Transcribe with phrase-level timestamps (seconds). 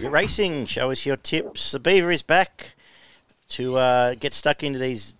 [0.00, 0.66] Broke Racing.
[0.66, 1.72] Show us your tips.
[1.72, 2.74] The Beaver is back
[3.48, 5.14] to uh, get stuck into these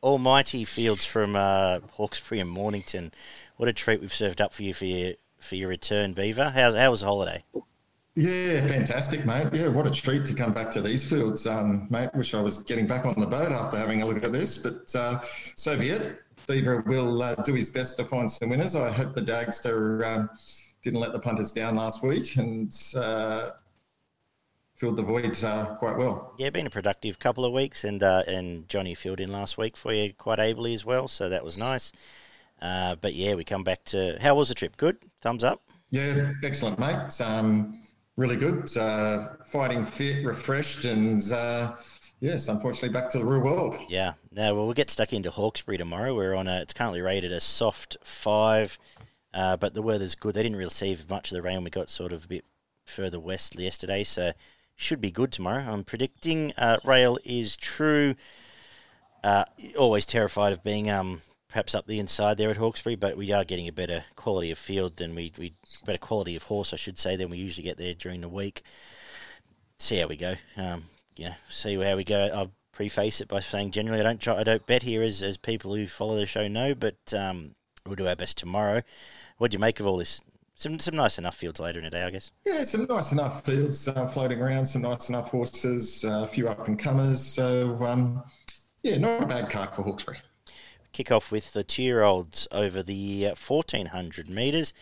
[0.00, 3.10] almighty fields from uh, Hawkesbury and Mornington.
[3.56, 6.50] What a treat we've served up for you for your for your return, Beaver.
[6.50, 7.42] How's how was the holiday?
[8.14, 9.48] Yeah, fantastic, mate.
[9.52, 12.10] Yeah, what a treat to come back to these fields, um, mate.
[12.14, 14.94] Wish I was getting back on the boat after having a look at this, but
[14.94, 15.18] uh,
[15.56, 16.20] so be it.
[16.46, 18.76] Beaver will uh, do his best to find some winners.
[18.76, 20.30] I hope the Dagster um,
[20.82, 23.50] didn't let the punters down last week and uh,
[24.76, 26.34] filled the voids uh, quite well.
[26.38, 29.76] Yeah, been a productive couple of weeks, and uh, and Johnny filled in last week
[29.76, 31.92] for you quite ably as well, so that was nice.
[32.60, 34.76] Uh, but yeah, we come back to how was the trip?
[34.76, 35.62] Good, thumbs up.
[35.90, 37.20] Yeah, excellent, mate.
[37.20, 37.80] Um,
[38.16, 38.76] really good.
[38.76, 41.74] Uh, fighting fit, refreshed, and uh,
[42.20, 43.76] yes, unfortunately, back to the real world.
[43.88, 44.14] Yeah.
[44.32, 46.14] Now, well, we'll get stuck into Hawkesbury tomorrow.
[46.14, 46.60] We're on a.
[46.60, 48.78] It's currently rated a soft five,
[49.32, 50.34] uh, but the weather's good.
[50.34, 51.64] They didn't receive much of the rain.
[51.64, 52.44] We got sort of a bit
[52.84, 54.32] further west yesterday, so
[54.76, 55.64] should be good tomorrow.
[55.66, 58.14] I'm predicting uh, rail is true.
[59.24, 59.44] Uh,
[59.78, 63.44] always terrified of being um, perhaps up the inside there at Hawkesbury, but we are
[63.44, 66.98] getting a better quality of field than we, we better quality of horse, I should
[66.98, 68.62] say, than we usually get there during the week.
[69.78, 70.34] See how we go.
[70.56, 70.84] Um,
[71.48, 72.30] see how we go.
[72.32, 75.38] I'll preface it by saying generally I don't try, I don't bet here as, as
[75.38, 77.54] people who follow the show know, but um,
[77.86, 78.82] we'll do our best tomorrow.
[79.38, 80.20] What do you make of all this?
[80.58, 82.32] Some some nice enough fields later in the day, I guess.
[82.46, 86.48] Yeah, some nice enough fields uh, floating around, some nice enough horses, uh, a few
[86.48, 87.24] up and comers.
[87.24, 88.22] So um,
[88.82, 90.18] yeah, not a bad card for Hawkesbury.
[90.92, 94.72] Kick off with the two year olds over the fourteen hundred metres,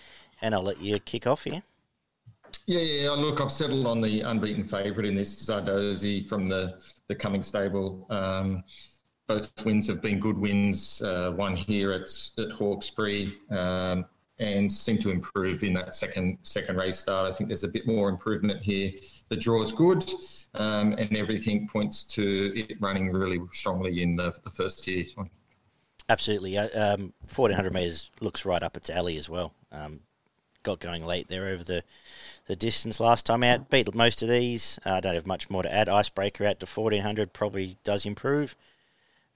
[0.41, 1.65] and I'll let you kick off here.
[2.67, 3.11] Yeah, yeah.
[3.11, 8.07] Look, I've settled on the unbeaten favourite in this Zardozi from the the Cummings stable.
[8.11, 8.63] Um,
[9.27, 11.03] both wins have been good wins.
[11.03, 12.09] Uh, one here at
[12.39, 13.35] at Hawkesbury.
[13.51, 14.05] Um,
[14.39, 17.31] and seem to improve in that second second race start.
[17.31, 18.93] I think there's a bit more improvement here.
[19.29, 20.05] The draw is good,
[20.55, 25.05] um, and everything points to it running really strongly in the, the first year.
[26.09, 29.53] Absolutely, uh, um, 1400 metres looks right up its alley as well.
[29.73, 30.01] Um,
[30.63, 31.85] got going late there over the
[32.47, 33.71] the distance last time out.
[33.71, 34.79] Beat most of these.
[34.85, 35.89] Uh, I uh, don't have much more to add.
[35.89, 38.57] Icebreaker out to 1400 probably does improve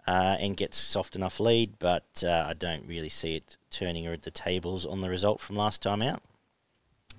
[0.09, 4.31] uh, and gets soft enough lead, but uh, I don't really see it turning the
[4.31, 6.23] tables on the result from last time out.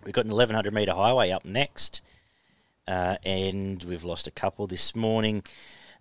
[0.03, 2.01] We've got an 1100 metre highway up next,
[2.87, 5.43] uh, and we've lost a couple this morning.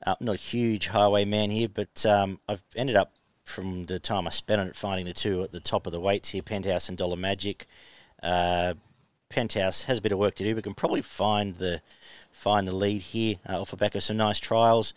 [0.06, 3.12] Uh, not a huge highway man here, but um, I've ended up
[3.44, 6.00] from the time I spent on it finding the two at the top of the
[6.00, 7.66] weights here, Penthouse and Dollar Magic.
[8.22, 8.72] Uh,
[9.28, 11.82] Penthouse has a bit of work to do, but can probably find the
[12.32, 14.94] find the lead here uh, off the back of some nice trials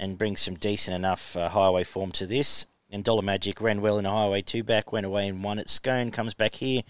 [0.00, 2.66] and bring some decent enough uh, highway form to this.
[2.90, 5.68] And Dollar Magic ran well in a highway two back, went away and won at
[5.68, 6.82] Scone, comes back here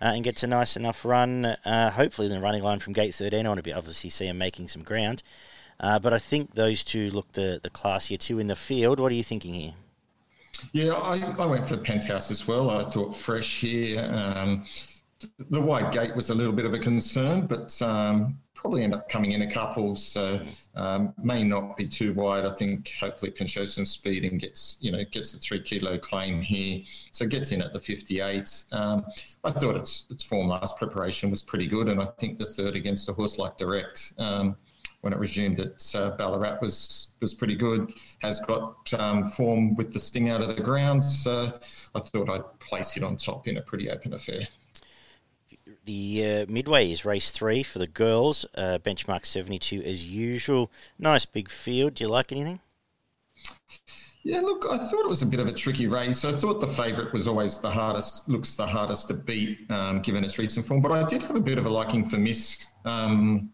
[0.00, 1.44] uh, and gets a nice enough run.
[1.44, 4.26] Uh, hopefully, in the running line from gate 13, I want to be obviously see
[4.26, 5.22] him making some ground.
[5.80, 9.00] Uh, but I think those two look the, the classier two in the field.
[9.00, 9.72] What are you thinking here?
[10.72, 12.68] Yeah, I, I went for Penthouse as well.
[12.68, 14.00] I thought fresh here.
[14.12, 14.66] Um,
[15.48, 19.08] the wide gate was a little bit of a concern, but um, probably end up
[19.08, 20.38] coming in a couple, so
[20.76, 22.44] um, may not be too wide.
[22.44, 25.62] I think hopefully it can show some speed and gets you know gets the three
[25.62, 28.64] kilo claim here, so gets in at the 58.
[28.72, 29.06] Um,
[29.44, 32.76] I thought its its form last preparation was pretty good, and I think the third
[32.76, 34.12] against a horse like Direct.
[34.18, 34.56] Um,
[35.00, 37.94] when it resumed at uh, Ballarat was was pretty good.
[38.18, 41.58] Has got um, form with the sting out of the ground, so
[41.94, 44.46] I thought I'd place it on top in a pretty open affair.
[45.84, 50.70] The uh, midway is race three for the girls, uh, benchmark 72 as usual.
[50.98, 51.94] Nice big field.
[51.94, 52.60] Do you like anything?
[54.22, 56.26] Yeah, look, I thought it was a bit of a tricky race.
[56.26, 60.24] I thought the favourite was always the hardest, looks the hardest to beat um, given
[60.24, 60.82] its recent form.
[60.82, 63.50] But I did have a bit of a liking for Miss um,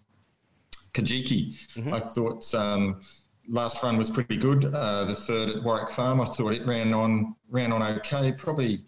[0.93, 1.55] Kojiki.
[1.77, 1.95] Mm-hmm.
[1.95, 3.01] I thought um,
[3.49, 4.65] last run was pretty good.
[4.65, 8.33] Uh, the third at Warwick Farm, I thought it ran on ran on okay.
[8.33, 8.85] Probably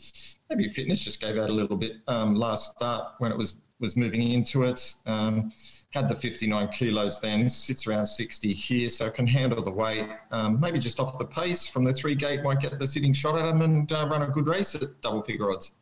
[0.50, 3.96] maybe fitness just gave out a little bit um, last start when it was was
[3.96, 4.94] moving into it.
[5.06, 5.52] Um,
[5.90, 10.06] had the 59 kilos then, sits around 60 here, so can handle the weight.
[10.30, 13.38] Um, maybe just off the pace from the three gate, might get the sitting shot
[13.38, 15.72] at him and uh, run a good race at double figure odds.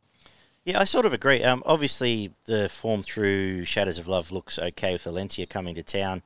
[0.64, 1.42] Yeah, I sort of agree.
[1.42, 6.22] Um, obviously, the form through Shadows of Love looks okay with Valentia coming to town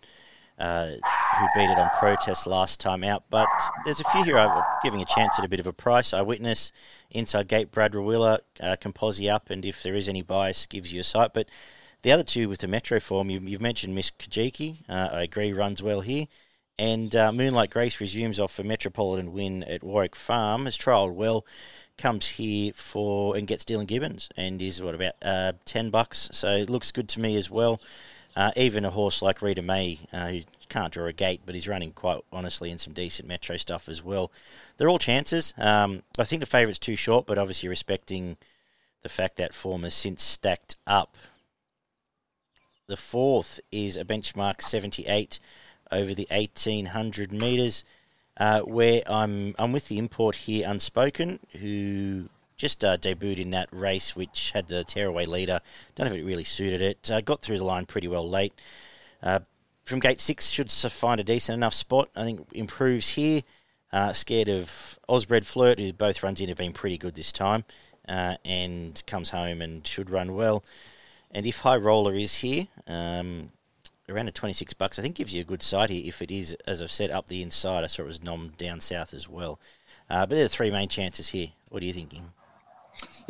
[0.60, 0.90] uh,
[1.38, 3.24] who beat it on protest last time out.
[3.30, 3.48] But
[3.84, 6.12] there's a few here I'm giving a chance at a bit of a price.
[6.12, 6.70] Eyewitness,
[7.10, 11.00] Inside Gate, Brad Rawiller, uh, Composi up, and if there is any bias, gives you
[11.00, 11.32] a sight.
[11.32, 11.48] But
[12.02, 14.82] the other two with the Metro form, you, have mentioned Miss Kojiki.
[14.88, 16.26] Uh, I agree, runs well here.
[16.78, 20.64] And uh, Moonlight Grace resumes off a Metropolitan win at Warwick Farm.
[20.64, 21.44] Has trialled well,
[21.98, 26.30] comes here for and gets Dylan Gibbons and is what about uh, ten bucks.
[26.32, 27.80] So it looks good to me as well.
[28.36, 31.68] Uh, even a horse like Rita May, uh, who can't draw a gate, but he's
[31.68, 34.30] running quite honestly in some decent metro stuff as well.
[34.76, 35.52] They're all chances.
[35.58, 38.36] Um, I think the favourite's too short, but obviously respecting
[39.02, 41.16] the fact that form has since stacked up.
[42.86, 45.38] The fourth is a benchmark 78
[45.92, 47.84] over the 1800 metres,
[48.36, 52.28] uh, where I'm I'm with the import here, Unspoken, who
[52.60, 55.60] just uh, debuted in that race, which had the tearaway leader.
[55.94, 57.10] Don't know if it really suited it.
[57.10, 58.52] Uh, got through the line pretty well late.
[59.22, 59.40] Uh,
[59.86, 62.10] from gate six, should find a decent enough spot.
[62.14, 63.42] I think improves here.
[63.92, 67.64] Uh, scared of Osbred Flirt, who both runs in have been pretty good this time,
[68.06, 70.62] uh, and comes home and should run well.
[71.32, 73.50] And if High Roller is here, um,
[74.08, 76.54] around a 26 bucks, I think gives you a good side here if it is,
[76.66, 77.82] as I've said, up the inside.
[77.82, 79.58] I saw it was nom down south as well.
[80.08, 81.48] Uh, but there are three main chances here.
[81.70, 82.32] What are you thinking?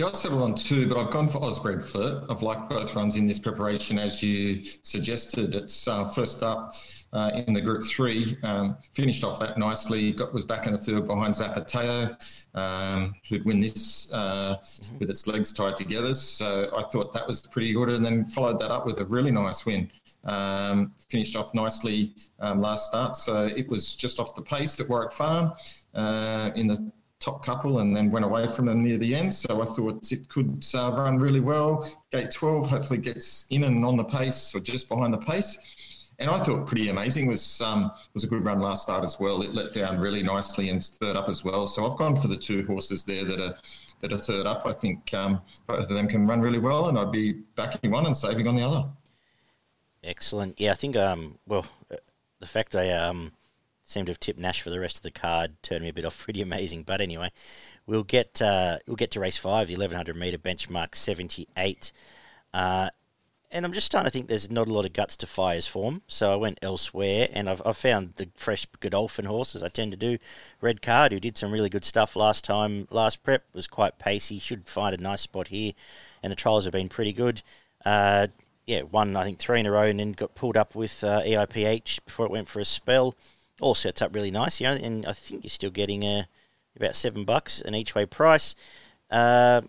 [0.00, 2.24] Yeah, I settled on two, but I've gone for Osbred Flirt.
[2.30, 5.54] I've liked both runs in this preparation, as you suggested.
[5.54, 6.72] It's uh, first up
[7.12, 10.10] uh, in the Group Three, um, finished off that nicely.
[10.12, 12.16] Got was back in the field behind Zapateo,
[12.54, 15.00] um, who'd win this uh, mm-hmm.
[15.00, 16.14] with its legs tied together.
[16.14, 19.30] So I thought that was pretty good, and then followed that up with a really
[19.30, 19.90] nice win.
[20.24, 24.88] Um, finished off nicely um, last start, so it was just off the pace at
[24.88, 25.52] Warwick Farm
[25.94, 29.32] uh, in the top couple and then went away from them near the end.
[29.32, 31.88] So I thought it could uh, run really well.
[32.10, 36.06] Gate 12 hopefully gets in and on the pace or just behind the pace.
[36.18, 39.40] And I thought pretty amazing was um, was a good run last start as well.
[39.40, 41.66] It let down really nicely and third up as well.
[41.66, 43.54] So I've gone for the two horses there that are
[44.00, 44.66] that are third up.
[44.66, 48.04] I think um, both of them can run really well, and I'd be backing one
[48.04, 48.84] and saving on the other.
[50.04, 50.60] Excellent.
[50.60, 51.96] Yeah, I think um, well, uh,
[52.38, 53.32] the fact I um,
[53.90, 55.62] seem to have tipped Nash for the rest of the card.
[55.62, 56.18] Turned me a bit off.
[56.24, 56.84] Pretty amazing.
[56.84, 57.30] But anyway,
[57.86, 61.92] we'll get uh, we'll get to race five, the 1100 meter benchmark 78.
[62.52, 62.90] Uh,
[63.52, 66.02] and I'm just starting to think there's not a lot of guts to Fire's form,
[66.06, 69.90] so I went elsewhere, and I've, I've found the fresh Godolphin horse, as I tend
[69.90, 70.18] to do.
[70.60, 74.38] Red Card, who did some really good stuff last time, last prep, was quite pacey,
[74.38, 75.72] should find a nice spot here,
[76.22, 77.42] and the trials have been pretty good.
[77.84, 78.28] Uh,
[78.66, 81.22] yeah, won, I think, three in a row, and then got pulled up with uh,
[81.22, 83.16] EIPH before it went for a spell
[83.60, 86.24] all sets up really nice, you know, and I think you're still getting uh,
[86.76, 88.54] about seven bucks an each way price.
[89.10, 89.62] Uh,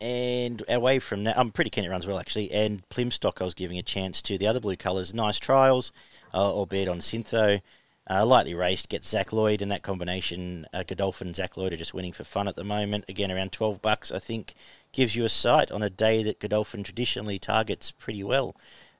[0.00, 2.50] and away from that, I'm pretty keen it runs well actually.
[2.52, 5.14] And Plimstock, I was giving a chance to the other blue colours.
[5.14, 5.92] Nice trials,
[6.34, 7.60] uh, albeit on Syntho.
[8.08, 10.64] Uh, lightly raced, gets Zach Lloyd in that combination.
[10.72, 13.04] Uh, Godolphin and Zach Lloyd are just winning for fun at the moment.
[13.08, 14.54] Again, around 12 bucks, I think,
[14.92, 18.54] gives you a sight on a day that Godolphin traditionally targets pretty well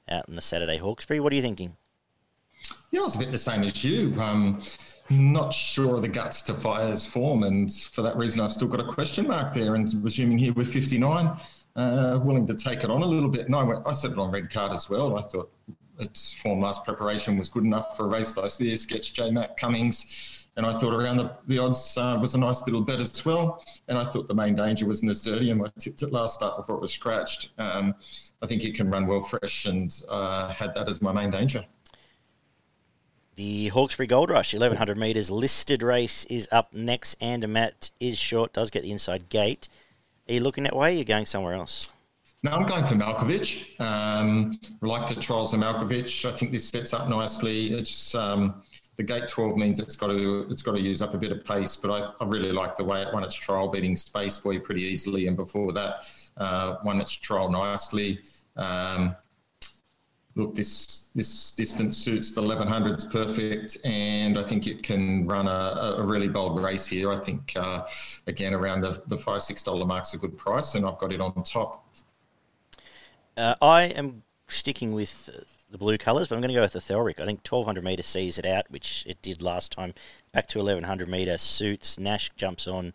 [0.09, 1.21] out in the Saturday Hawkesbury.
[1.21, 1.77] What are you thinking?
[2.91, 4.13] Yeah, I was a bit the same as you.
[4.19, 4.61] Um,
[5.09, 8.91] not sure the guts to Fire's form, and for that reason, I've still got a
[8.91, 9.75] question mark there.
[9.75, 11.39] And resuming here with 59,
[11.75, 13.49] uh, willing to take it on a little bit.
[13.49, 15.17] No, I, went, I set it on red card as well.
[15.17, 15.51] I thought
[15.99, 18.81] its form last preparation was good enough for a race like this.
[18.81, 22.65] Sketch J Mac Cummings, and I thought around the, the odds uh, was a nice
[22.65, 23.63] little bet as well.
[23.87, 25.63] And I thought the main danger was Nasturtium.
[25.63, 27.49] I tipped it last start before it was scratched.
[27.57, 27.95] Um,
[28.41, 31.65] I think it can run well fresh, and uh, had that as my main danger.
[33.37, 37.21] The Hawkesbury Gold Rush, 1100 metres listed race is up next.
[37.21, 39.69] Andermatt is short, does get the inside gate.
[40.27, 40.89] Are you looking that way?
[40.89, 41.93] Or are you going somewhere else?
[42.41, 43.79] No, I'm going for Malkovich.
[43.79, 47.73] Um, like the trials of Malkovich, I think this sets up nicely.
[47.73, 48.63] It's um,
[48.95, 51.45] the gate 12 means it's got to it's got to use up a bit of
[51.45, 54.57] pace, but I, I really like the way it won its trial, beating Space Boy
[54.57, 58.19] pretty easily, and before that, uh, won its trial nicely.
[58.55, 59.15] Um,
[60.37, 65.95] look, this this distance suits the 1100s perfect, and I think it can run a,
[65.97, 67.11] a really bold race here.
[67.11, 67.85] I think uh,
[68.27, 71.19] again around the the five six dollar mark's a good price, and I've got it
[71.19, 71.83] on top.
[73.35, 75.29] Uh, I am sticking with
[75.69, 77.19] the blue colours, but I'm going to go with the Thelric.
[77.19, 79.93] I think 1200 metre sees it out, which it did last time.
[80.31, 81.99] Back to 1100 metre suits.
[81.99, 82.93] Nash jumps on.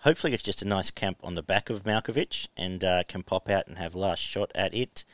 [0.00, 3.48] Hopefully, it's just a nice camp on the back of Malkovich and uh, can pop
[3.48, 5.04] out and have last shot at it.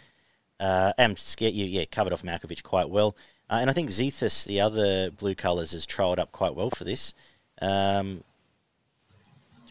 [0.60, 3.16] Uh, and you, yeah, covered off Malkovich quite well.
[3.50, 6.84] Uh, and I think Zethus, the other blue colours, has trialled up quite well for
[6.84, 7.14] this.
[7.62, 8.22] Um,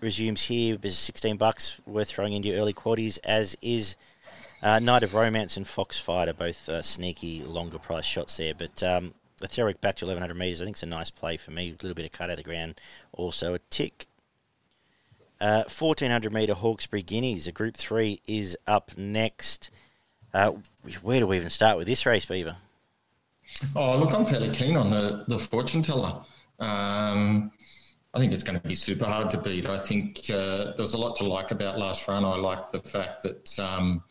[0.02, 3.96] resumes here is 16 bucks worth throwing into your early quaddies, as is
[4.62, 8.54] uh, Night of Romance and Foxfighter, both uh, sneaky longer price shots there.
[8.54, 11.52] But um, the Theoric back to 1100 metres, I think it's a nice play for
[11.52, 11.70] me.
[11.70, 12.80] A little bit of cut out of the ground,
[13.14, 14.08] also a tick.
[15.40, 19.70] Uh, 1400 metre Hawkesbury Guineas, a Group 3 is up next.
[20.38, 20.52] Uh,
[21.02, 22.56] where do we even start with this race, Beaver?
[23.76, 26.24] Oh, look, I'm fairly keen on the, the fortune teller.
[26.60, 27.52] Um,
[28.14, 29.66] I think it's going to be super hard to beat.
[29.66, 32.24] I think uh, there was a lot to like about last run.
[32.24, 34.04] I liked the fact that um,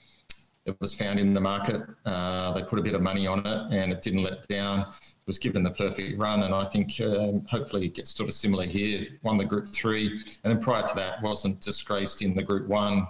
[0.64, 1.80] it was found in the market.
[2.04, 4.80] Uh, they put a bit of money on it, and it didn't let down.
[4.80, 8.35] It was given the perfect run, and I think um, hopefully it gets sort of
[8.35, 9.06] similar here.
[9.23, 13.06] Won the Group Three, and then prior to that, wasn't disgraced in the Group One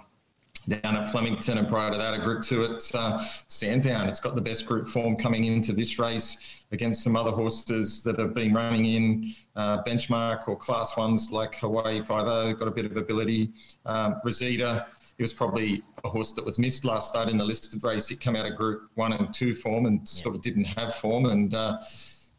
[0.67, 4.07] down at Flemington, and prior to that, a Group Two at uh, Sandown.
[4.07, 8.19] It's got the best group form coming into this race against some other horses that
[8.19, 12.85] have been running in uh, benchmark or class ones like Hawaii Five got a bit
[12.85, 13.51] of ability.
[13.85, 17.83] Um, Reseda, he was probably a horse that was missed last start in the listed
[17.83, 18.11] race.
[18.11, 20.05] It came out of Group One and Two form and yeah.
[20.05, 21.53] sort of didn't have form and.
[21.53, 21.77] Uh,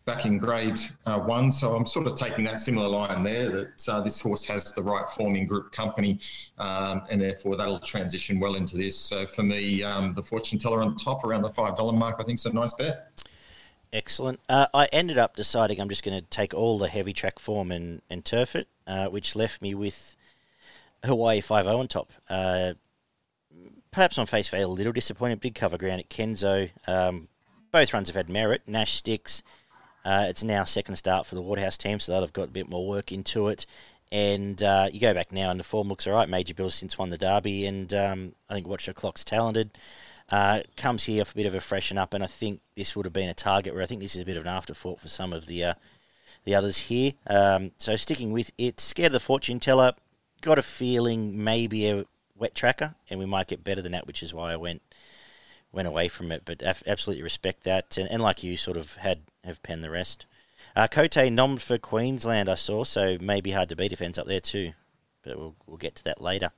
[0.09, 1.53] back in grade uh, one.
[1.53, 4.83] So I'm sort of taking that similar line there that uh, this horse has the
[4.83, 6.19] right forming group company,
[6.57, 8.97] um, and therefore that'll transition well into this.
[8.97, 12.23] So for me, um, the fortune teller on top around the five dollar mark, I
[12.25, 13.23] think is a nice bet.
[13.93, 14.41] Excellent.
[14.49, 17.71] Uh, I ended up deciding I'm just going to take all the heavy track form
[17.71, 20.17] and, and turf it, uh, which left me with
[21.05, 22.11] Hawaii 5 0 on top.
[22.31, 22.73] Uh,
[23.91, 25.41] perhaps on face value, a little disappointed.
[25.41, 26.71] Big cover ground at Kenzo.
[26.87, 27.29] Um,
[27.73, 28.63] both runs have had merit.
[28.67, 29.43] Nash sticks.
[30.05, 32.69] Uh, it's now second start for the Waterhouse team, so they'll have got a bit
[32.69, 33.67] more work into it.
[34.11, 36.29] And uh, you go back now, and the form looks all right.
[36.29, 39.71] Major Bill since won the Derby, and um, I think Watch the Clock's talented.
[40.31, 43.07] Uh, comes here for a bit of a freshen up, and I think this would
[43.07, 45.09] have been a target where I think this is a bit of an afterthought for
[45.09, 45.75] some of the uh,
[46.45, 47.13] the others here.
[47.27, 49.93] Um, so sticking with it, scared of the fortune teller.
[50.41, 52.05] Got a feeling maybe a
[52.37, 54.83] wet tracker, and we might get better than that, which is why I went
[55.73, 56.43] went away from it.
[56.45, 60.27] But absolutely respect that, and, and like you, sort of had have penned the rest.
[60.75, 64.27] Uh, Cote nommed for Queensland, I saw, so maybe hard to beat if ends up
[64.27, 64.73] there too.
[65.23, 66.51] But we'll we'll get to that later.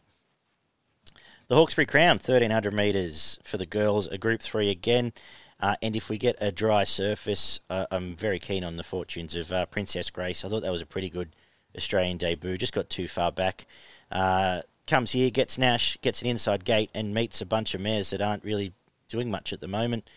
[1.48, 5.12] The Hawkesbury Crown, 1300 metres for the girls, a Group 3 again.
[5.58, 9.34] Uh, and if we get a dry surface, uh, I'm very keen on the fortunes
[9.34, 10.44] of uh, Princess Grace.
[10.44, 11.34] I thought that was a pretty good
[11.76, 12.56] Australian debut.
[12.56, 13.66] Just got too far back.
[14.12, 18.10] Uh, comes here, gets Nash, gets an inside gate, and meets a bunch of mares
[18.10, 18.72] that aren't really
[19.10, 20.08] doing much at the moment.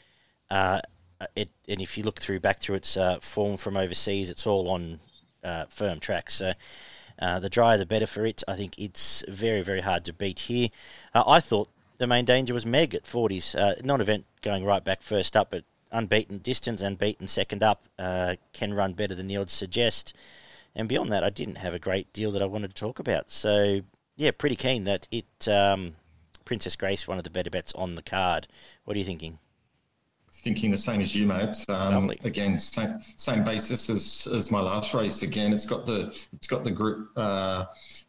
[0.49, 0.79] Uh,
[1.35, 4.69] it, and if you look through back through its uh, form from overseas, it's all
[4.69, 4.99] on
[5.69, 6.35] firm tracks.
[6.35, 6.53] So
[7.19, 8.43] uh, the drier, the better for it.
[8.47, 10.69] I think it's very, very hard to beat here.
[11.13, 13.55] Uh, I thought the main danger was Meg at 40s.
[13.55, 18.35] Uh, non event going right back first up, but unbeaten distance, unbeaten second up, uh,
[18.51, 20.15] can run better than the odds suggest.
[20.75, 23.29] And beyond that, I didn't have a great deal that I wanted to talk about.
[23.29, 23.81] So,
[24.15, 25.47] yeah, pretty keen that it.
[25.47, 25.95] Um,
[26.45, 28.47] Princess Grace, one of the better bets on the card.
[28.85, 29.39] What are you thinking?
[30.43, 31.63] thinking the same as you, mate.
[31.69, 35.23] Um, again, same same basis as, as my last race.
[35.23, 37.65] Again, it's got the it's got the group uh,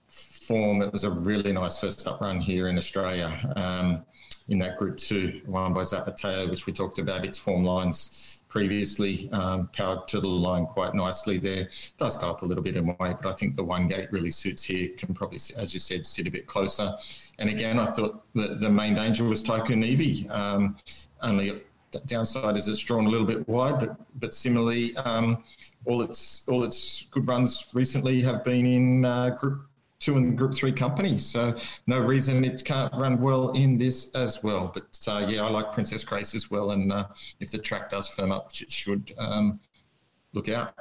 [0.08, 0.82] form.
[0.82, 3.52] It was a really nice first up run here in Australia.
[3.56, 4.04] Um,
[4.48, 9.28] in that group two, won by Zapateo, which we talked about its form lines previously,
[9.32, 11.68] um, powered to the line quite nicely there.
[11.98, 14.30] Does go up a little bit in weight, but I think the one gate really
[14.30, 14.90] suits here.
[14.98, 16.94] Can probably, as you said, sit a bit closer.
[17.38, 20.28] And again, I thought the, the main danger was Tycoon Evie.
[20.28, 20.76] Um,
[21.22, 21.62] only
[22.06, 25.42] downside is it's drawn a little bit wide, but but similarly, um,
[25.84, 29.66] all its all its good runs recently have been in uh, Group
[30.00, 31.24] Two and Group Three companies.
[31.24, 31.54] So
[31.86, 34.70] no reason it can't run well in this as well.
[34.72, 37.06] But uh, yeah, I like Princess Grace as well, and uh,
[37.40, 39.60] if the track does firm up, which it should, um,
[40.32, 40.74] look out.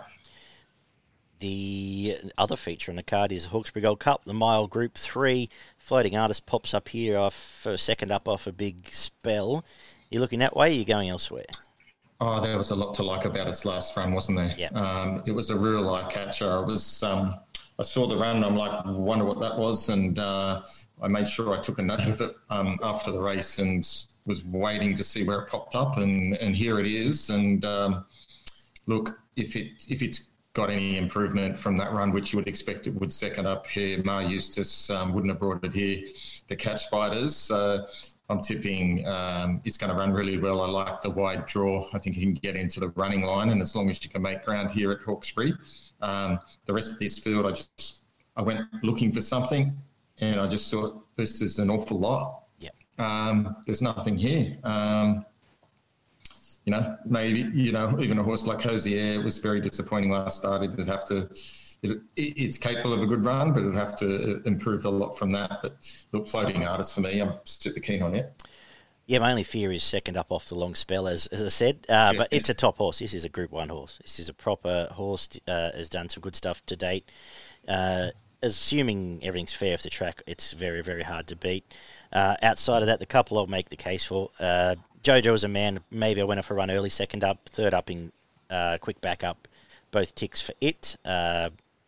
[1.44, 5.50] The other feature on the card is Hawkesbury Gold Cup, the mile Group 3.
[5.78, 9.66] Floating Artist pops up here off uh, second up off a big spell.
[10.10, 10.70] You're looking that way?
[10.70, 11.48] Or you going elsewhere?
[12.22, 14.56] Oh, there was a lot to like about its last run, wasn't there?
[14.58, 14.70] Yeah.
[14.70, 16.50] Um, it was a real eye catcher.
[16.50, 17.36] I was, um,
[17.78, 18.38] I saw the run.
[18.38, 20.62] And I'm like, wonder what that was, and uh,
[21.02, 23.86] I made sure I took a note of it um, after the race and
[24.26, 27.32] was waiting to see where it popped up, and and here it is.
[27.32, 28.06] And um,
[28.86, 32.86] look, if it if it's got any improvement from that run, which you would expect
[32.86, 34.02] it would second up here.
[34.04, 36.08] Maher Eustace um, wouldn't have brought it here
[36.48, 37.36] to catch spiders.
[37.36, 37.88] So
[38.30, 40.62] I'm tipping um, it's going to run really well.
[40.62, 41.90] I like the wide draw.
[41.94, 44.22] I think he can get into the running line, and as long as you can
[44.22, 45.54] make ground here at Hawkesbury,
[46.02, 48.04] um, the rest of this field, I just
[48.36, 49.76] I went looking for something,
[50.20, 52.44] and I just thought this is an awful lot.
[52.60, 52.70] Yeah.
[53.00, 54.58] Um, there's nothing here.
[56.66, 60.64] You know, maybe you know even a horse like Hosier was very disappointing last start.
[60.64, 61.30] It would have to
[61.84, 65.18] it, it's capable of a good run, but it'd have to uh, improve a lot
[65.18, 65.60] from that.
[65.62, 65.78] But
[66.12, 68.32] look, floating artist for me, I'm super keen on it.
[69.06, 71.86] Yeah, my only fear is second up off the long spell, as, as I said.
[71.90, 73.00] Uh, yeah, but it's a top horse.
[73.00, 74.00] This is a Group One horse.
[74.02, 75.28] This is a proper horse.
[75.46, 77.12] Uh, has done some good stuff to date.
[77.68, 78.08] Uh,
[78.42, 81.66] assuming everything's fair off the track, it's very very hard to beat.
[82.14, 84.30] Uh, outside of that, the couple I'll make the case for.
[85.04, 85.80] Uh, Jojo is a man.
[85.92, 88.12] Maybe I went off a run early, second up, third up in
[88.82, 89.48] quick backup.
[89.92, 90.98] Both ticks for it.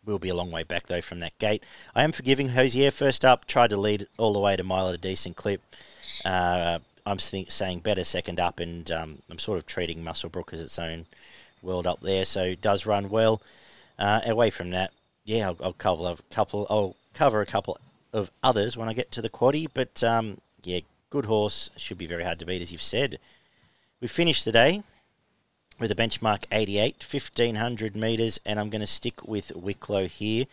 [0.06, 1.64] We'll be a long way back, though, from that gate.
[1.94, 3.44] I am forgiving Hosier first up.
[3.44, 5.60] Tried to lead all the way to mile at a decent clip.
[6.24, 10.60] Uh, I'm think, saying better second up, and um, I'm sort of treating Muswellbrook as
[10.60, 11.06] its own
[11.60, 12.24] world up there.
[12.24, 13.42] So it does run well.
[13.98, 14.92] Uh, away from that,
[15.24, 16.68] yeah, I'll, I'll, cover a couple.
[16.70, 17.76] I'll cover a couple
[18.12, 19.66] of others when I get to the quaddy.
[19.72, 20.80] But um, yeah,
[21.16, 23.18] good horse should be very hard to beat, as you've said.
[24.02, 24.82] We finished the day
[25.80, 30.44] with a benchmark 88, 1500 metres, and I'm going to stick with Wicklow here,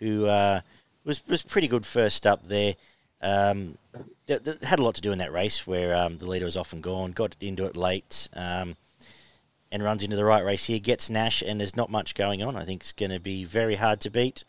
[0.00, 0.62] who uh,
[1.04, 2.74] was was pretty good first up there.
[3.22, 3.78] Um,
[4.26, 6.56] th- th- had a lot to do in that race where um, the leader was
[6.56, 8.74] often gone, got into it late, um,
[9.70, 12.56] and runs into the right race here, gets Nash, and there's not much going on.
[12.56, 14.42] I think it's going to be very hard to beat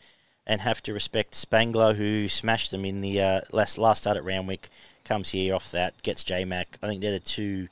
[0.50, 4.24] and have to respect Spangler, who smashed them in the uh, last, last start at
[4.24, 4.68] Randwick,
[5.04, 6.76] comes here off that, gets J Mac.
[6.82, 7.68] I think they're the two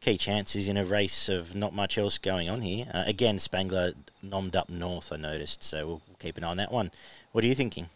[0.00, 2.86] key chances in a race of not much else going on here.
[2.92, 3.92] Uh, again, Spangler
[4.24, 6.90] nommed up north, I noticed, so we'll keep an eye on that one.
[7.32, 7.90] What are you thinking?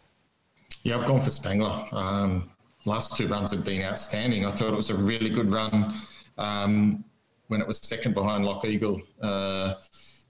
[0.83, 1.87] Yeah, I've gone for Spangler.
[1.91, 2.51] Um,
[2.85, 4.45] last two runs have been outstanding.
[4.45, 5.95] I thought it was a really good run
[6.37, 7.03] um,
[7.47, 9.73] when it was second behind Lock Eagle, uh,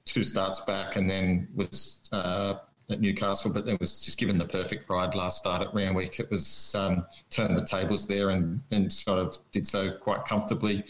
[0.06, 2.54] two starts back, and then was uh,
[2.92, 6.20] at Newcastle, but it was just given the perfect ride last start at Randwick.
[6.20, 10.84] It was um, turned the tables there and, and sort of did so quite comfortably.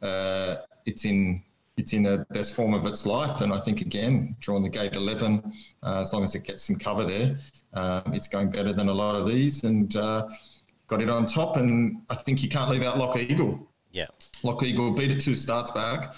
[0.00, 0.56] Uh,
[0.86, 1.42] it's in
[1.76, 3.40] it's in the best form of its life.
[3.40, 6.76] And I think, again, drawing the gate 11, uh, as long as it gets some
[6.76, 7.36] cover there,
[7.72, 10.28] um, it's going better than a lot of these and uh,
[10.86, 11.56] got it on top.
[11.56, 13.66] And I think you can't leave out Lock Eagle.
[13.90, 14.06] Yeah.
[14.42, 16.14] Lock Eagle beat it two starts back.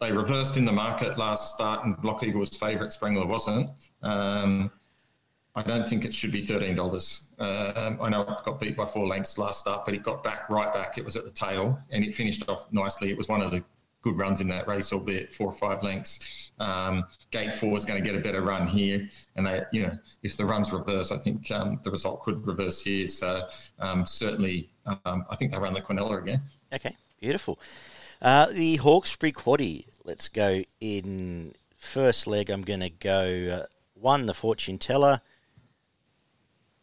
[0.00, 2.92] They reversed in the market last start, and Block Eagle was favourite.
[2.92, 3.70] Spangler wasn't.
[4.02, 4.70] Um,
[5.56, 7.30] I don't think it should be thirteen dollars.
[7.38, 10.48] Um, I know it got beat by four lengths last start, but it got back
[10.48, 10.98] right back.
[10.98, 13.10] It was at the tail, and it finished off nicely.
[13.10, 13.64] It was one of the
[14.02, 16.50] good runs in that race, albeit four or five lengths.
[16.60, 19.98] Um, gate four is going to get a better run here, and they, you know,
[20.22, 23.08] if the runs reverse, I think um, the result could reverse here.
[23.08, 26.42] So um, certainly, um, I think they run the Quinella again.
[26.72, 27.58] Okay, beautiful.
[28.24, 29.84] Uh, the Hawkesbury Quaddy.
[30.02, 32.48] Let's go in first leg.
[32.48, 35.20] I'm going to go uh, one, the Fortune Teller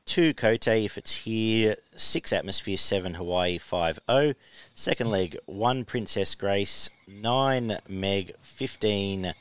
[0.05, 4.35] two Cote if it's here, six Atmosphere, seven Hawaii, five O.
[4.75, 9.33] Second leg, one Princess Grace, nine Meg, fifteen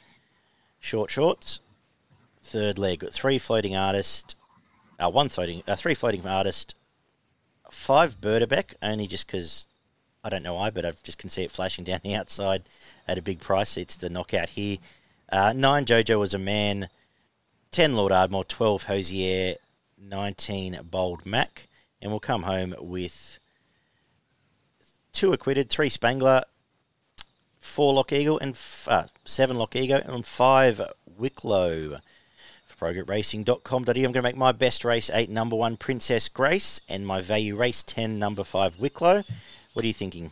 [0.79, 1.61] Short Shorts.
[2.43, 4.37] Third leg, three Floating Artist,
[4.99, 6.75] uh, one floating, uh, three Floating Artist,
[7.71, 9.67] five Berdebeck, only just because
[10.22, 12.62] I don't know why, but I just can see it flashing down the outside
[13.09, 13.76] at a big price.
[13.76, 14.78] It's the knockout here.
[15.30, 16.88] Uh, nine Jojo was a man.
[17.70, 19.54] 10 Lord Ardmore, 12 Hosier,
[19.96, 21.68] 19 Bold Mac,
[22.02, 23.38] and we'll come home with
[25.12, 26.42] two acquitted, three Spangler,
[27.61, 30.80] four Lock Eagle, and f- uh, seven Lock Eagle, and five
[31.16, 31.98] Wicklow.
[32.66, 37.06] For progroupracing.com.au, I'm going to make my best race eight, number one, Princess Grace, and
[37.06, 39.22] my value race 10, number five, Wicklow.
[39.72, 40.30] What are you thinking?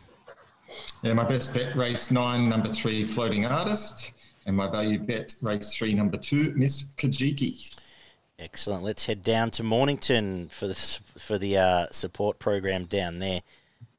[1.01, 4.11] Yeah, my best bet race nine, number three, Floating Artist,
[4.45, 7.75] and my value bet race three, number two, Miss Kojiki.
[8.37, 8.83] Excellent.
[8.83, 10.75] Let's head down to Mornington for the
[11.17, 13.41] for the uh, support program down there,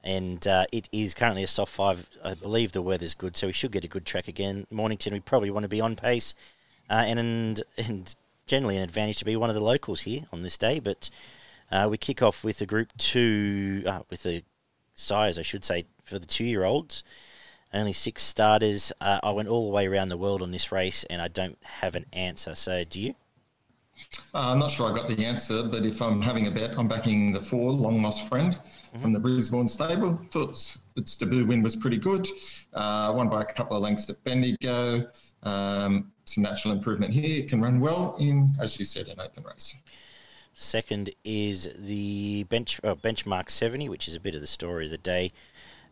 [0.03, 2.09] and uh, it is currently a soft five.
[2.25, 4.67] I believe the weather's good, so we should get a good track again.
[4.71, 6.35] Mornington, we probably want to be on pace,
[6.89, 8.15] uh, and and
[8.47, 10.81] generally an advantage to be one of the locals here on this day.
[10.81, 11.11] But
[11.71, 14.43] uh, we kick off with the Group Two uh, with the
[15.01, 17.05] sires, I should say, for the two-year-olds.
[17.73, 18.93] Only six starters.
[19.01, 21.59] Uh, I went all the way around the world on this race, and I don't
[21.63, 22.55] have an answer.
[22.55, 23.15] So, do you?
[24.35, 26.89] Uh, I'm not sure I got the answer, but if I'm having a bet, I'm
[26.89, 29.01] backing the four, Long Lost Friend mm-hmm.
[29.01, 30.19] from the Brisbane stable.
[30.33, 32.27] Thought its debut win was pretty good.
[32.73, 35.07] Uh, won by a couple of lengths at Bendigo.
[35.43, 37.41] Um, some natural improvement here.
[37.41, 39.75] It can run well in, as you said, an open race.
[40.61, 44.91] Second is the bench uh, benchmark 70, which is a bit of the story of
[44.91, 45.33] the day.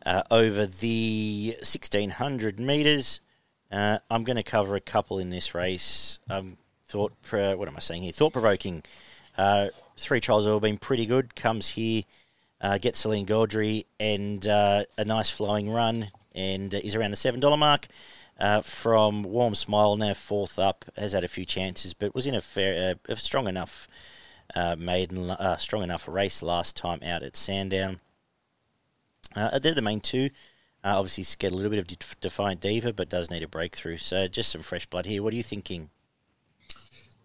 [0.05, 3.21] Uh, over the 1600 metres,
[3.73, 6.21] uh, I'm going to cover a couple in this race.
[6.29, 8.13] Um, thought, what am I saying here?
[8.13, 8.83] Thought provoking.
[9.39, 11.35] Uh, three trials have all been pretty good.
[11.35, 12.03] Comes here,
[12.61, 17.41] uh, gets Celine Gaudry and uh, a nice flowing run, and is around the seven
[17.41, 17.89] dollar mark.
[18.39, 22.35] Uh, from Warm Smile, now fourth up, has had a few chances, but was in
[22.35, 23.89] a fair, uh, a strong enough
[24.55, 28.01] uh, maiden, strong enough race last time out at Sandown.
[29.35, 30.31] they're the main two.
[30.85, 33.97] obviously, get a little bit of Defiant Diva, but does need a breakthrough.
[33.97, 35.23] So, just some fresh blood here.
[35.23, 35.91] What are you thinking?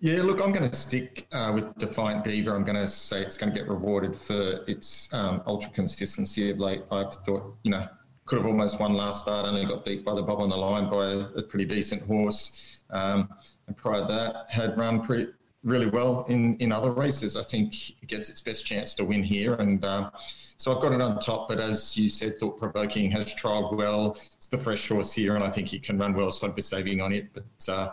[0.03, 2.51] Yeah, look, I'm going to stick uh, with Defiant Diva.
[2.51, 6.59] I'm going to say it's going to get rewarded for its um, ultra consistency of
[6.59, 6.81] late.
[6.91, 7.87] I've thought, you know,
[8.25, 10.89] could have almost won last start, only got beat by the bob on the line
[10.89, 12.81] by a, a pretty decent horse.
[12.89, 13.29] Um,
[13.67, 15.31] and prior to that, had run pretty,
[15.63, 17.35] really well in, in other races.
[17.35, 19.55] I think it gets its best chance to win here.
[19.55, 20.11] And uh,
[20.57, 21.47] so I've got it on top.
[21.49, 24.17] But as you said, Thought Provoking has trialled well.
[24.35, 26.31] It's the fresh horse here, and I think he can run well.
[26.31, 27.29] So I'd be saving on it.
[27.33, 27.89] But uh,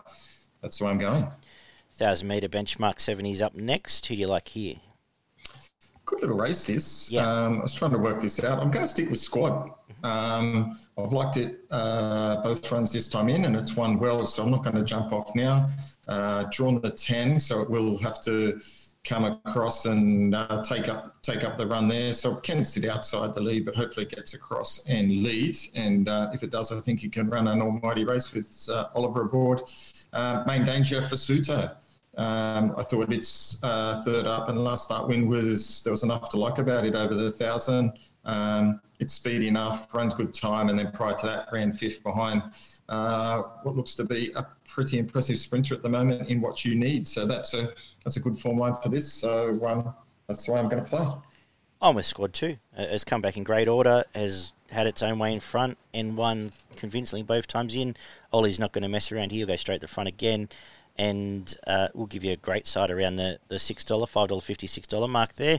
[0.60, 1.22] that's the way I'm going.
[1.22, 4.06] 1,000 metre benchmark 70s up next.
[4.06, 4.76] Who do you like here?
[6.06, 7.10] Good little race, this.
[7.10, 7.26] Yeah.
[7.26, 8.58] Um, I was trying to work this out.
[8.58, 9.70] I'm going to stick with squad.
[10.02, 14.42] Um, I've liked it uh, both runs this time in, and it's won well, so
[14.42, 15.68] I'm not going to jump off now.
[16.10, 18.60] Uh, drawn the 10, so it will have to
[19.04, 22.12] come across and uh, take up take up the run there.
[22.12, 25.70] So it can sit outside the lead, but hopefully it gets across and leads.
[25.74, 28.88] And uh, if it does, I think it can run an almighty race with uh,
[28.94, 29.62] Oliver aboard.
[30.12, 31.76] Uh, main danger for Suto.
[32.16, 36.28] Um, I thought its uh, third up and last start win was there was enough
[36.30, 37.92] to like about it over the thousand.
[38.24, 42.42] Um, it's speedy enough, runs good time, and then prior to that ran fifth behind
[42.88, 46.74] uh, what looks to be a pretty impressive sprinter at the moment in what you
[46.74, 47.08] need.
[47.08, 47.72] So that's a
[48.04, 49.10] that's a good form line for this.
[49.10, 49.94] So um,
[50.26, 51.06] that's way I'm going to play.
[51.82, 52.58] I'm with squad two.
[52.76, 54.04] Has come back in great order.
[54.14, 57.96] Has had its own way in front and won convincingly both times in.
[58.32, 59.32] Ollie's not going to mess around.
[59.32, 60.48] He'll go straight to the front again
[61.00, 65.34] and uh, we'll give you a great side around the, the $6, $5.50, $6 mark
[65.34, 65.58] there.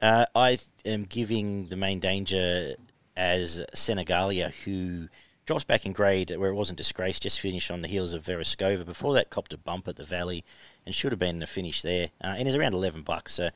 [0.00, 2.74] Uh, I am giving the main danger
[3.16, 5.08] as Senegalia, who
[5.44, 8.84] drops back in grade where it wasn't disgraced, just finished on the heels of Vereskova.
[8.84, 10.44] Before that, copped a bump at the Valley
[10.86, 12.10] and should have been the finish there.
[12.22, 13.34] Uh, and is around 11 bucks.
[13.34, 13.50] So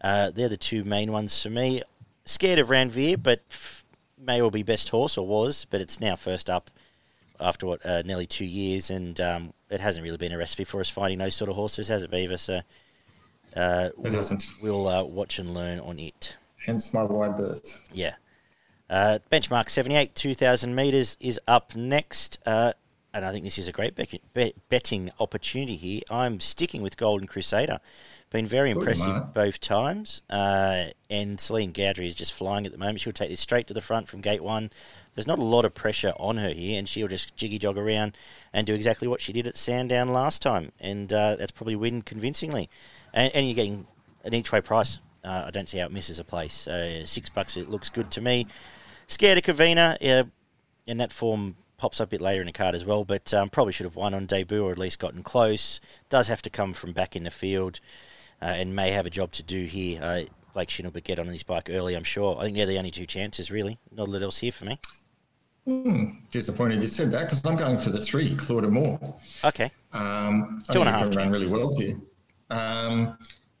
[0.00, 1.82] uh, they're the two main ones for me.
[2.24, 3.84] Scared of Ranveer, but f-
[4.18, 6.70] may well be best horse or was, but it's now first up
[7.40, 10.80] after what uh, nearly two years, and um, it hasn't really been a recipe for
[10.80, 12.38] us finding those sort of horses, has it, Beaver?
[12.38, 12.60] So
[13.56, 14.46] uh, it we'll, hasn't.
[14.62, 16.36] We'll uh, watch and learn on it.
[16.64, 17.80] Hence my wide berth.
[17.92, 18.14] Yeah.
[18.88, 22.38] Uh, benchmark 78, 2,000 metres is up next.
[22.46, 22.72] Uh,
[23.12, 23.94] and I think this is a great
[24.68, 26.00] betting opportunity here.
[26.10, 27.78] I'm sticking with Golden Crusader.
[28.30, 30.22] Been very impressive both times.
[30.28, 33.00] Uh, and Celine Gaudry is just flying at the moment.
[33.00, 34.70] She'll take this straight to the front from gate one.
[35.14, 38.16] There's not a lot of pressure on her here, and she'll just jiggy jog around
[38.52, 40.72] and do exactly what she did at Sandown last time.
[40.80, 42.68] And uh, that's probably win convincingly.
[43.12, 43.86] And, and, you're getting
[44.24, 44.98] an each way price.
[45.24, 46.68] Uh, I don't see how it misses a place.
[47.06, 48.46] six bucks, it looks good to me.
[49.06, 50.24] Scared of Kavina, yeah,
[50.86, 53.48] in that form pops up a bit later in the card as well, but um,
[53.50, 55.80] probably should have won on debut or at least gotten close.
[56.08, 57.80] Does have to come from back in the field
[58.40, 60.02] uh, and may have a job to do here.
[60.02, 60.22] Uh,
[60.52, 62.38] Blake Shin will get on his bike early, I'm sure.
[62.38, 63.78] I think they're the only two chances, really.
[63.90, 64.78] Not a lot else here for me.
[65.64, 69.14] Hmm, disappointed you said that because I'm going for the three, Claidheamh Mor.
[69.44, 69.70] Okay.
[69.92, 71.14] Um, Two and a half.
[71.16, 71.96] Run really well here.
[72.50, 73.16] Um,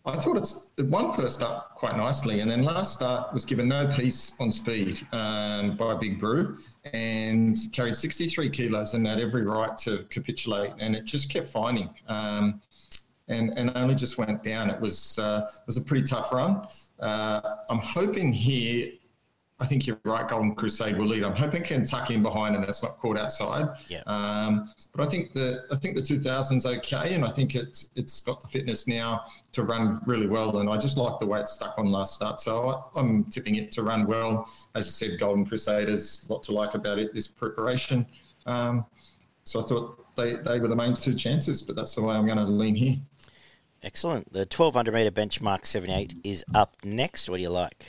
[0.06, 3.68] I thought it's it won first up quite nicely, and then last start was given
[3.68, 6.58] no peace on speed um, by Big Brew
[6.92, 11.88] and carried 63 kilos and had every right to capitulate, and it just kept finding.
[12.08, 12.60] Um,
[13.28, 14.68] and, and only just went down.
[14.68, 16.66] It was uh, it was a pretty tough run.
[17.00, 17.40] Uh,
[17.70, 18.92] I'm hoping here.
[19.64, 20.28] I think you're right.
[20.28, 21.22] Golden Crusade will lead.
[21.24, 23.66] I'm hoping can tuck in behind and it's not caught outside.
[23.88, 24.02] Yeah.
[24.06, 28.20] Um, but I think the I think the 2000's okay, and I think it's it's
[28.20, 30.58] got the fitness now to run really well.
[30.58, 32.42] And I just like the way it stuck on last start.
[32.42, 34.46] So I, am tipping it to run well.
[34.74, 36.26] As you said, Golden Crusaders.
[36.28, 37.14] A lot to like about it.
[37.14, 38.06] This preparation.
[38.44, 38.84] Um,
[39.44, 42.26] so I thought they, they were the main two chances, but that's the way I'm
[42.26, 42.96] going to lean here.
[43.82, 44.30] Excellent.
[44.30, 47.30] The 1200 metre benchmark 78 is up next.
[47.30, 47.84] What do you like?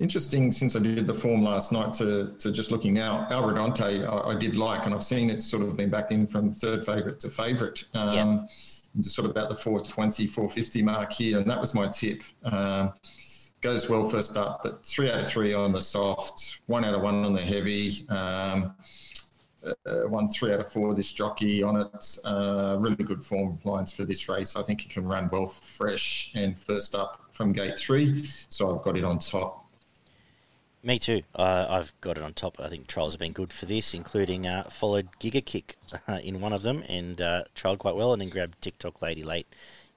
[0.00, 4.30] Interesting, since I did the form last night to, to just looking now, Alredonte I,
[4.30, 7.18] I did like, and I've seen it's sort of been backed in from third favourite
[7.20, 7.84] to favourite.
[7.94, 8.46] Um,
[9.00, 12.22] Just sort of about the 420, 450 mark here, and that was my tip.
[12.44, 12.92] Um,
[13.60, 17.02] goes well first up, but three out of three on the soft, one out of
[17.02, 18.08] one on the heavy.
[18.08, 18.74] Um,
[19.66, 19.74] uh,
[20.06, 22.18] won three out of four this jockey on it.
[22.24, 24.54] Uh, really good form lines for this race.
[24.54, 28.24] I think he can run well fresh and first up from gate three.
[28.48, 29.67] So I've got it on top.
[30.88, 31.20] Me too.
[31.34, 32.58] Uh, I've got it on top.
[32.58, 35.76] I think trials have been good for this, including uh, followed Giga Kick
[36.08, 39.22] uh, in one of them and uh, trialled quite well, and then grabbed TikTok Lady
[39.22, 39.46] late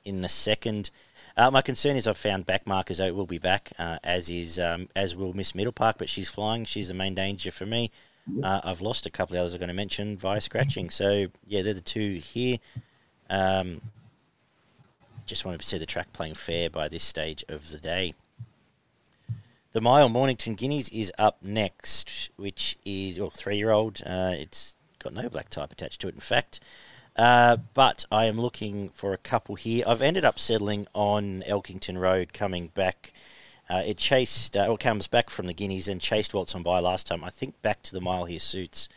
[0.04, 0.92] in the second.
[1.38, 4.60] Uh, my concern is I've found back markers out will be back, uh, as is
[4.60, 6.66] um, as will Miss Middle Park, but she's flying.
[6.66, 7.90] She's the main danger for me.
[8.44, 10.90] Uh, I've lost a couple of others I'm going to mention via scratching.
[10.90, 12.58] So, yeah, they're the two here.
[13.30, 13.80] Um,
[15.26, 18.14] just wanted to see the track playing fair by this stage of the day.
[19.74, 24.02] The Mile Mornington Guineas is up next, which is well, three year old.
[24.06, 26.60] Uh, it's got no black type attached to it, in fact.
[27.16, 29.86] Uh, but I am looking for a couple here.
[29.88, 33.14] I've ended up settling on Elkington Road coming back
[33.70, 36.80] uh, it chased, uh, or comes back from the Guineas and chased Waltz on by
[36.80, 37.24] last time.
[37.24, 38.90] I think back to the mile here suits,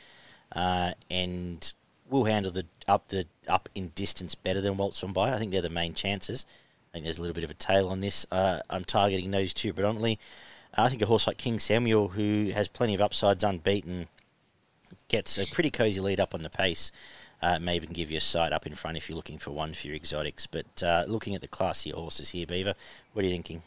[0.50, 1.72] uh, and
[2.10, 5.32] will handle the up the up in distance better than Waltz on by.
[5.32, 6.44] I think they're the main chances.
[6.90, 8.26] I think there's a little bit of a tail on this.
[8.32, 10.18] Uh, I'm targeting those two predominantly.
[10.76, 14.08] I think a horse like King Samuel, who has plenty of upsides unbeaten,
[15.08, 16.90] gets a pretty cosy lead up on the pace.
[17.42, 19.74] Uh, maybe can give you a sight up in front if you're looking for one
[19.74, 20.46] for your exotics.
[20.46, 22.74] But uh, looking at the classier horses here, Beaver,
[23.12, 23.62] what are you thinking?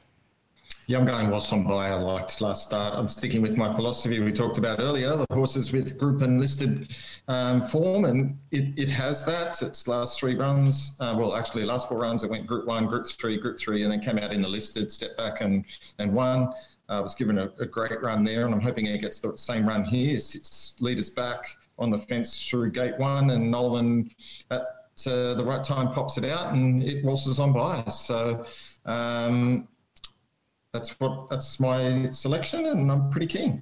[0.88, 1.90] Yeah, I'm going Waltz on by.
[1.90, 2.94] I liked last start.
[2.94, 6.96] I'm sticking with my philosophy we talked about earlier, the horses with group and listed
[7.28, 9.62] um, form, and it, it has that.
[9.62, 13.06] Its last three runs, uh, well, actually, last four runs, it went group one, group
[13.06, 15.66] three, group three, and then came out in the listed, step back and,
[16.00, 16.54] and won.
[16.90, 19.68] Uh, was given a, a, great run there, and I'm hoping he gets the same
[19.68, 20.18] run here.
[20.20, 21.44] Sits leaders back
[21.78, 24.10] on the fence through gate one, and Nolan
[24.52, 24.62] at
[25.06, 27.84] uh, the right time pops it out, and it waltzes on by.
[27.90, 28.46] So
[28.86, 29.68] um,
[30.72, 33.62] that's what that's my selection, and I'm pretty keen.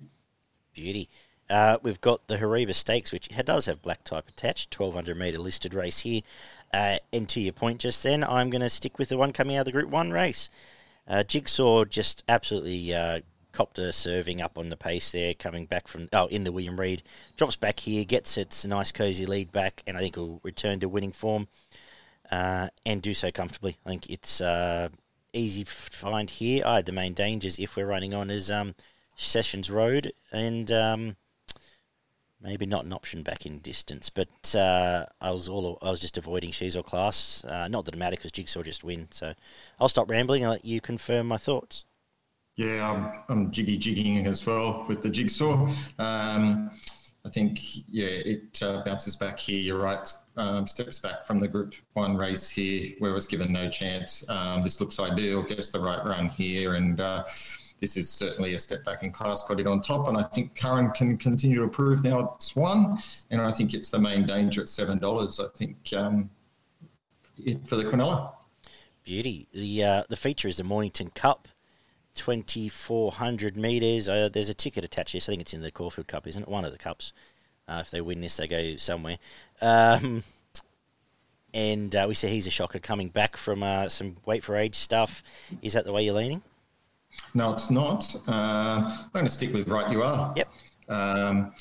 [0.74, 1.10] Beauty.
[1.50, 5.74] Uh, we've got the Hareeba Stakes, which does have black type attached, 1200 metre listed
[5.74, 6.22] race here.
[6.74, 9.56] Uh, and to your point just then, I'm going to stick with the one coming
[9.56, 10.50] out of the Group 1 race.
[11.08, 13.20] Uh, Jigsaw just absolutely uh,
[13.52, 16.80] copped a serving up on the pace there, coming back from oh in the William
[16.80, 17.04] Reid,
[17.38, 20.90] drops back here, gets its nice cozy lead back, and I think will return to
[20.90, 21.48] winning form
[22.32, 23.78] uh, and do so comfortably.
[23.86, 24.90] I think it's uh,
[25.34, 26.64] easy to find here.
[26.66, 28.76] I had the main dangers if we're running on is um,
[29.16, 30.72] Sessions Road and.
[30.72, 31.16] Um,
[32.42, 36.18] maybe not an option back in distance, but uh, I was all I was just
[36.18, 37.44] avoiding She's or Class.
[37.46, 39.08] Uh, not that it matters because Jigsaw just win.
[39.12, 39.34] So
[39.80, 41.86] I'll stop rambling and let you confirm my thoughts.
[42.56, 45.68] Yeah, I'm, I'm jiggy jigging as well with the Jigsaw.
[46.00, 46.72] Um,
[47.26, 49.60] I think yeah, it uh, bounces back here.
[49.60, 50.08] You're right.
[50.38, 54.24] Um, steps back from the Group One race here, where it was given no chance.
[54.30, 55.42] Um, this looks ideal.
[55.42, 57.24] Gets the right run here, and uh,
[57.82, 59.44] this is certainly a step back in class.
[59.48, 62.04] Got it on top, and I think Curran can continue to improve.
[62.04, 63.00] Now it's one,
[63.32, 65.40] and I think it's the main danger at seven dollars.
[65.40, 66.30] I think um,
[67.38, 68.32] it for the Quinella.
[69.04, 69.48] Beauty.
[69.54, 71.48] The uh, the feature is the Mornington Cup.
[72.16, 74.08] 2,400 metres.
[74.08, 75.20] Uh, there's a ticket attached here.
[75.20, 76.48] So I think it's in the Caulfield Cup, isn't it?
[76.48, 77.12] One of the cups.
[77.68, 79.18] Uh, if they win this, they go somewhere.
[79.62, 80.24] Um,
[81.54, 84.76] and uh, we say he's a shocker coming back from uh, some weight for age
[84.76, 85.24] stuff.
[85.62, 86.42] Is that the way you're leaning?
[87.34, 88.16] No, it's not.
[88.28, 90.34] Uh, I'm going to stick with right you are.
[90.36, 90.48] Yep.
[90.88, 91.54] Um,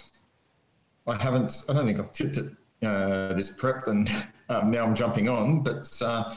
[1.07, 4.11] I haven't, I don't think I've tipped it uh, this prep and
[4.49, 6.35] um, now I'm jumping on, but uh,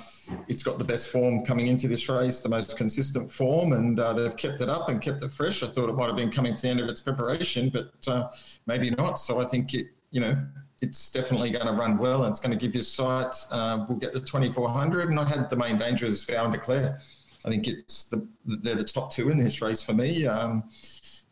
[0.48, 4.14] it's got the best form coming into this race, the most consistent form, and uh,
[4.14, 5.64] they've kept it up and kept it fresh.
[5.64, 8.30] I thought it might have been coming to the end of its preparation, but uh,
[8.66, 9.20] maybe not.
[9.20, 10.38] So I think it, you know,
[10.82, 13.36] it's definitely going to run well and it's going to give you sight.
[13.52, 17.00] Uh, we'll get the 2400, and I had the main danger as and Declare.
[17.48, 20.28] I think it's the they're the top two in this race for me.
[20.28, 20.66] Um,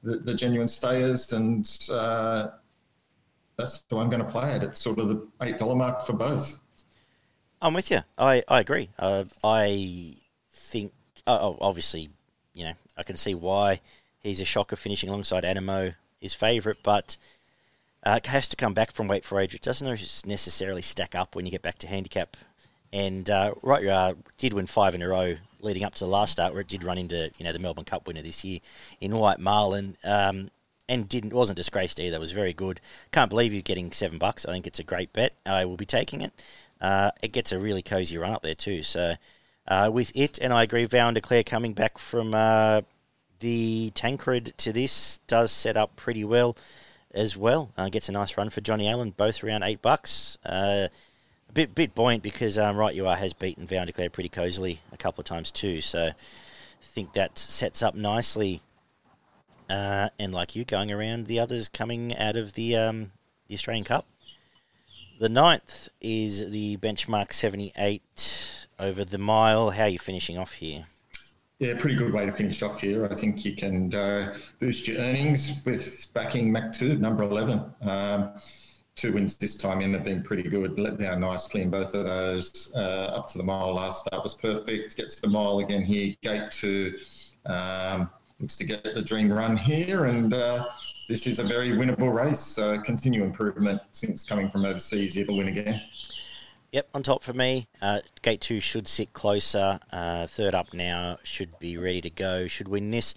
[0.02, 2.48] the, the, genuine stayers, and uh,
[3.58, 4.64] that's the I'm going to play it.
[4.64, 6.58] It's sort of the eight dollar mark for both.
[7.62, 8.00] I'm with you.
[8.18, 8.90] I I agree.
[8.98, 10.16] Uh, I
[10.52, 10.94] think
[11.28, 12.10] uh, oh, obviously,
[12.54, 13.82] you know, I can see why
[14.20, 17.18] he's a shocker finishing alongside Animo, his favourite, but.
[18.08, 19.56] Uh, has to come back from weight for age.
[19.56, 19.88] It doesn't
[20.28, 22.38] necessarily stack up when you get back to handicap.
[22.94, 26.32] And uh, right, uh, did win five in a row leading up to the last
[26.32, 28.60] start, where it did run into you know the Melbourne Cup winner this year
[29.02, 30.50] in White Marlin, um,
[30.88, 32.18] and didn't wasn't disgraced either.
[32.18, 32.80] It was very good.
[33.12, 34.46] Can't believe you're getting seven bucks.
[34.46, 35.34] I think it's a great bet.
[35.46, 36.32] I will be taking it.
[36.80, 38.84] Uh, it gets a really cozy run up there too.
[38.84, 39.16] So
[39.68, 42.82] uh, with it, and I agree, Vow and Declare coming back from uh,
[43.40, 46.56] the Tancred to this does set up pretty well
[47.14, 47.72] as well.
[47.78, 50.38] Uh, gets a nice run for Johnny Allen, both around eight bucks.
[51.50, 54.30] Uh, bit bit buoyant because um, right you are has beaten Vow and Declare pretty
[54.30, 55.82] cozily a couple of times too.
[55.82, 56.14] So I
[56.82, 58.62] think that sets up nicely.
[59.70, 63.12] Uh, and like you, going around the others coming out of the um,
[63.48, 64.06] the Australian Cup.
[65.20, 69.72] The ninth is the benchmark seventy eight over the mile.
[69.72, 70.84] How are you finishing off here?
[71.58, 73.08] Yeah, pretty good way to finish off here.
[73.10, 77.64] I think you can uh, boost your earnings with backing Maktoob number eleven.
[77.82, 78.34] Um,
[78.96, 80.80] two wins this time in have been pretty good.
[80.80, 82.72] Let down nicely in both of those.
[82.74, 84.96] Uh, up to the mile last start was perfect.
[84.96, 86.16] Gets the mile again here.
[86.22, 86.98] Gate two
[87.46, 90.66] um, looks to get the dream run here, and uh,
[91.10, 92.40] this is a very winnable race.
[92.40, 95.18] So continue improvement since coming from overseas.
[95.18, 95.82] It'll win again.
[96.72, 97.68] Yep, on top for me.
[97.82, 99.80] Uh, gate two should sit closer.
[99.92, 102.48] Uh, third up now should be ready to go.
[102.48, 103.14] Should win this.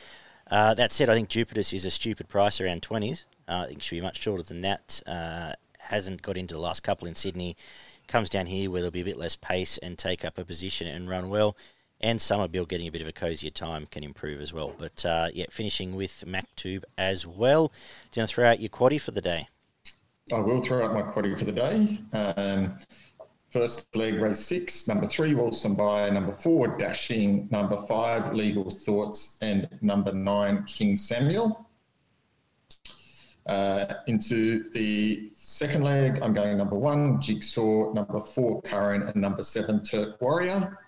[0.50, 3.24] Uh, that said, I think Jupiter's is a stupid price around twenties.
[3.48, 5.00] Uh, I think it should be much shorter than that.
[5.06, 5.52] Uh,
[5.88, 7.56] hasn't got into the last couple in Sydney,
[8.06, 10.86] comes down here where there'll be a bit less pace and take up a position
[10.86, 11.56] and run well.
[12.00, 14.72] And Summerbill getting a bit of a cozier time can improve as well.
[14.78, 17.68] But uh, yeah, finishing with Maktoob as well.
[18.12, 19.48] Do you want to throw out your quaddy for the day?
[20.32, 21.98] I will throw out my quaddy for the day.
[22.12, 22.78] Um,
[23.50, 24.86] first leg, race six.
[24.86, 26.08] Number three, Wilson by.
[26.10, 27.48] Number four, Dashing.
[27.50, 29.36] Number five, Legal Thoughts.
[29.42, 31.66] And number nine, King Samuel.
[33.46, 39.42] Uh, into the second leg, I'm going number one, Jigsaw, number four, Curran, and number
[39.42, 40.78] seven, Turk Warrior.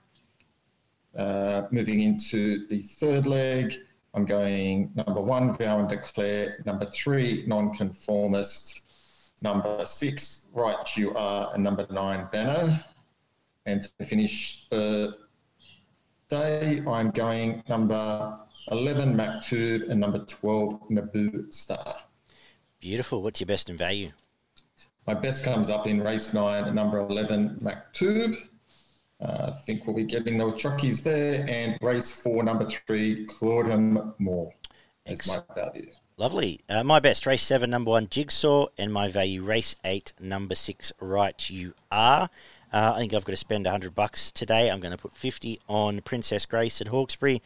[1.17, 3.75] Uh, moving into the third leg,
[4.13, 8.83] I'm going number one, Vow and Declare, number three, Nonconformist,
[9.41, 12.85] number six, Right You Are, and number nine, Banner.
[13.65, 15.17] And to finish the
[16.29, 18.39] day, I'm going number
[18.71, 21.97] 11, Maktoob, and number 12, Naboo Star.
[22.79, 23.23] Beautiful.
[23.23, 24.11] What's your best in value?
[25.07, 28.37] My best comes up in race nine, number 11, Maktoob.
[29.21, 31.45] Uh, I think we'll be getting the jockeys there.
[31.49, 34.53] And race four, number three, Claidheamh Mor
[35.07, 35.91] is my value.
[36.17, 36.61] Lovely.
[36.69, 38.67] Uh, my best, race seven, number one, Jigsaw.
[38.79, 42.31] And my value, race eight, number six, Right You Are.
[42.73, 44.71] Uh, I think I've got to spend 100 bucks today.
[44.71, 47.43] I'm going to put 50 on Princess Grace at Hawkesbury.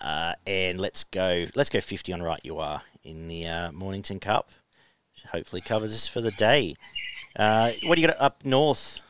[0.00, 1.46] Uh, and let's go.
[1.54, 4.50] Let's go 50 on Right You Are in the uh, Mornington Cup.
[5.34, 6.76] Hopefully covers us for the day.
[7.34, 9.02] Uh, what do you got up north?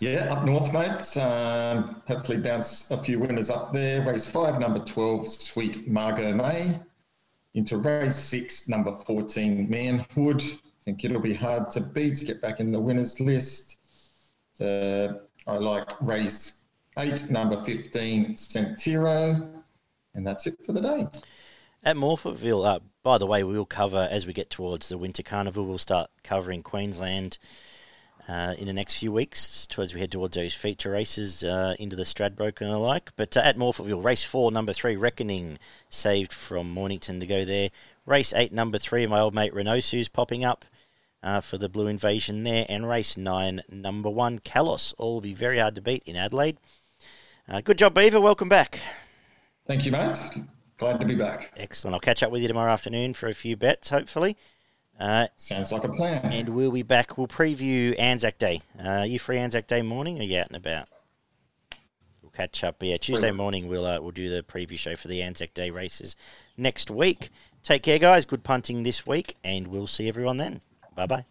[0.00, 1.16] Yeah, up north, mate.
[1.16, 4.02] Um, hopefully bounce a few winners up there.
[4.02, 6.80] Race five, number 12, Sweet Margot May.
[7.54, 10.42] Into race six, number 14, Manhood.
[10.42, 13.78] I think it'll be hard to beat to get back in the winners list.
[14.60, 15.06] Uh,
[15.46, 16.64] I like race
[16.98, 19.62] eight, number 15, Santiro.
[20.14, 21.06] And that's it for the day.
[21.86, 25.64] At Morphettville, uh, by the way, we'll cover as we get towards the Winter Carnival.
[25.64, 27.38] We'll start covering Queensland
[28.26, 31.94] uh, in the next few weeks, towards we head towards those feature races uh, into
[31.94, 33.14] the Stradbroke and the like.
[33.14, 37.68] But uh, at Morphettville, race four, number three, Reckoning, saved from Mornington to go there.
[38.04, 40.64] Race eight, number three, my old mate Renosu's popping up
[41.22, 42.66] uh, for the Blue Invasion there.
[42.68, 46.56] And race nine, number one, Kalos, all will be very hard to beat in Adelaide.
[47.48, 48.20] Uh, good job, Beaver.
[48.20, 48.80] Welcome back.
[49.68, 50.16] Thank you, mate.
[50.78, 51.52] Glad to be back.
[51.56, 51.94] Excellent.
[51.94, 54.36] I'll catch up with you tomorrow afternoon for a few bets, hopefully.
[54.98, 56.24] Uh, Sounds like a plan.
[56.32, 57.18] And we'll be back.
[57.18, 58.60] We'll preview Anzac Day.
[58.82, 60.88] Uh, you free Anzac Day morning or are you out and about?
[62.22, 62.82] We'll catch up.
[62.82, 66.16] Yeah, Tuesday morning we'll uh, we'll do the preview show for the Anzac Day races
[66.56, 67.28] next week.
[67.62, 68.24] Take care, guys.
[68.24, 70.60] Good punting this week, and we'll see everyone then.
[70.94, 71.24] Bye bye.